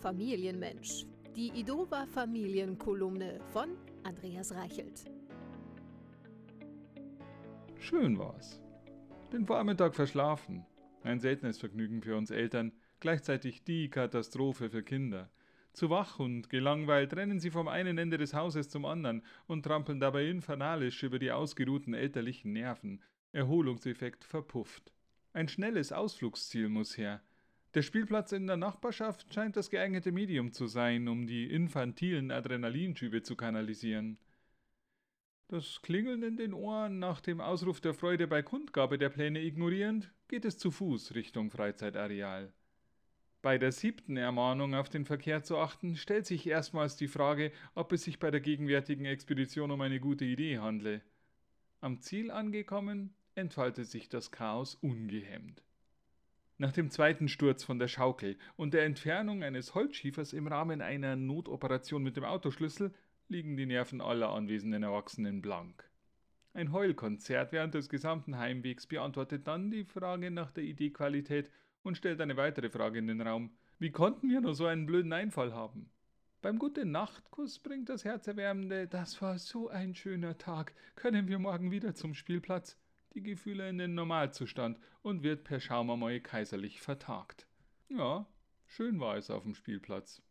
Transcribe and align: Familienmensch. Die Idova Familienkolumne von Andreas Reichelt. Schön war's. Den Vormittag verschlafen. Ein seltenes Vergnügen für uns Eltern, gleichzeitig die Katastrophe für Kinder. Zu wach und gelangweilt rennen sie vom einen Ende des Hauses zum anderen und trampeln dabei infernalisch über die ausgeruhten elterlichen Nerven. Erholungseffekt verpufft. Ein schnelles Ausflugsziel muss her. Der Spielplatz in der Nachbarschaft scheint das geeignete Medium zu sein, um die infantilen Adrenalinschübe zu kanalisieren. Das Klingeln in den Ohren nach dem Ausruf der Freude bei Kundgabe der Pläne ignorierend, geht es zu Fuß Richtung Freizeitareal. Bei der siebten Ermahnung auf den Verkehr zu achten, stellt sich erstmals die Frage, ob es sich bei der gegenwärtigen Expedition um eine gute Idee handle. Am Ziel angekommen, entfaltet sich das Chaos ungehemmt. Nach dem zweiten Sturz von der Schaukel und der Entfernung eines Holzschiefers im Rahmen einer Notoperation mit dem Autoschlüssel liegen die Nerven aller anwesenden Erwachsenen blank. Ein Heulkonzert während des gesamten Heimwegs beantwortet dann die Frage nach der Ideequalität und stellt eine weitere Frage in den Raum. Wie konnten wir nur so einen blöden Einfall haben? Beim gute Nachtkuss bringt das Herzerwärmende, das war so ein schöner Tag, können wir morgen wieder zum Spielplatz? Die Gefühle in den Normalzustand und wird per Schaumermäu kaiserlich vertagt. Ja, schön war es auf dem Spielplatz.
Familienmensch. 0.00 1.06
Die 1.34 1.48
Idova 1.48 2.06
Familienkolumne 2.06 3.40
von 3.52 3.70
Andreas 4.04 4.54
Reichelt. 4.54 5.04
Schön 7.78 8.18
war's. 8.18 8.60
Den 9.32 9.46
Vormittag 9.46 9.94
verschlafen. 9.94 10.66
Ein 11.02 11.18
seltenes 11.18 11.58
Vergnügen 11.58 12.02
für 12.02 12.16
uns 12.16 12.30
Eltern, 12.30 12.72
gleichzeitig 13.00 13.64
die 13.64 13.88
Katastrophe 13.88 14.68
für 14.68 14.82
Kinder. 14.82 15.30
Zu 15.72 15.88
wach 15.88 16.18
und 16.18 16.50
gelangweilt 16.50 17.14
rennen 17.16 17.40
sie 17.40 17.50
vom 17.50 17.68
einen 17.68 17.96
Ende 17.98 18.18
des 18.18 18.34
Hauses 18.34 18.68
zum 18.68 18.84
anderen 18.84 19.22
und 19.46 19.62
trampeln 19.62 19.98
dabei 19.98 20.26
infernalisch 20.26 21.02
über 21.02 21.18
die 21.18 21.32
ausgeruhten 21.32 21.94
elterlichen 21.94 22.52
Nerven. 22.52 23.02
Erholungseffekt 23.32 24.24
verpufft. 24.24 24.92
Ein 25.32 25.48
schnelles 25.48 25.92
Ausflugsziel 25.92 26.68
muss 26.68 26.96
her. 26.96 27.22
Der 27.76 27.82
Spielplatz 27.82 28.32
in 28.32 28.46
der 28.46 28.56
Nachbarschaft 28.56 29.34
scheint 29.34 29.54
das 29.54 29.68
geeignete 29.68 30.10
Medium 30.10 30.50
zu 30.50 30.66
sein, 30.66 31.08
um 31.08 31.26
die 31.26 31.44
infantilen 31.50 32.30
Adrenalinschübe 32.30 33.20
zu 33.20 33.36
kanalisieren. 33.36 34.16
Das 35.48 35.82
Klingeln 35.82 36.22
in 36.22 36.38
den 36.38 36.54
Ohren 36.54 36.98
nach 36.98 37.20
dem 37.20 37.38
Ausruf 37.38 37.82
der 37.82 37.92
Freude 37.92 38.28
bei 38.28 38.40
Kundgabe 38.40 38.96
der 38.96 39.10
Pläne 39.10 39.42
ignorierend, 39.42 40.10
geht 40.26 40.46
es 40.46 40.56
zu 40.56 40.70
Fuß 40.70 41.14
Richtung 41.14 41.50
Freizeitareal. 41.50 42.50
Bei 43.42 43.58
der 43.58 43.72
siebten 43.72 44.16
Ermahnung 44.16 44.74
auf 44.74 44.88
den 44.88 45.04
Verkehr 45.04 45.42
zu 45.42 45.58
achten, 45.58 45.96
stellt 45.96 46.24
sich 46.24 46.46
erstmals 46.46 46.96
die 46.96 47.08
Frage, 47.08 47.52
ob 47.74 47.92
es 47.92 48.04
sich 48.04 48.18
bei 48.18 48.30
der 48.30 48.40
gegenwärtigen 48.40 49.04
Expedition 49.04 49.70
um 49.70 49.82
eine 49.82 50.00
gute 50.00 50.24
Idee 50.24 50.60
handle. 50.60 51.02
Am 51.82 52.00
Ziel 52.00 52.30
angekommen, 52.30 53.14
entfaltet 53.34 53.86
sich 53.86 54.08
das 54.08 54.30
Chaos 54.30 54.76
ungehemmt. 54.76 55.62
Nach 56.58 56.72
dem 56.72 56.90
zweiten 56.90 57.28
Sturz 57.28 57.64
von 57.64 57.78
der 57.78 57.88
Schaukel 57.88 58.38
und 58.56 58.72
der 58.72 58.84
Entfernung 58.84 59.42
eines 59.42 59.74
Holzschiefers 59.74 60.32
im 60.32 60.46
Rahmen 60.46 60.80
einer 60.80 61.14
Notoperation 61.14 62.02
mit 62.02 62.16
dem 62.16 62.24
Autoschlüssel 62.24 62.94
liegen 63.28 63.58
die 63.58 63.66
Nerven 63.66 64.00
aller 64.00 64.30
anwesenden 64.30 64.82
Erwachsenen 64.82 65.42
blank. 65.42 65.84
Ein 66.54 66.72
Heulkonzert 66.72 67.52
während 67.52 67.74
des 67.74 67.90
gesamten 67.90 68.38
Heimwegs 68.38 68.86
beantwortet 68.86 69.46
dann 69.46 69.70
die 69.70 69.84
Frage 69.84 70.30
nach 70.30 70.50
der 70.50 70.64
Ideequalität 70.64 71.50
und 71.82 71.98
stellt 71.98 72.22
eine 72.22 72.38
weitere 72.38 72.70
Frage 72.70 73.00
in 73.00 73.08
den 73.08 73.20
Raum. 73.20 73.50
Wie 73.78 73.90
konnten 73.90 74.30
wir 74.30 74.40
nur 74.40 74.54
so 74.54 74.64
einen 74.64 74.86
blöden 74.86 75.12
Einfall 75.12 75.52
haben? 75.52 75.90
Beim 76.40 76.58
gute 76.58 76.86
Nachtkuss 76.86 77.58
bringt 77.58 77.90
das 77.90 78.06
Herzerwärmende, 78.06 78.86
das 78.86 79.20
war 79.20 79.38
so 79.38 79.68
ein 79.68 79.94
schöner 79.94 80.38
Tag, 80.38 80.72
können 80.94 81.28
wir 81.28 81.38
morgen 81.38 81.70
wieder 81.70 81.94
zum 81.94 82.14
Spielplatz? 82.14 82.78
Die 83.16 83.22
Gefühle 83.22 83.68
in 83.68 83.78
den 83.78 83.94
Normalzustand 83.94 84.78
und 85.02 85.22
wird 85.22 85.42
per 85.42 85.58
Schaumermäu 85.58 86.20
kaiserlich 86.20 86.80
vertagt. 86.80 87.46
Ja, 87.88 88.26
schön 88.66 89.00
war 89.00 89.16
es 89.16 89.30
auf 89.30 89.42
dem 89.42 89.54
Spielplatz. 89.54 90.22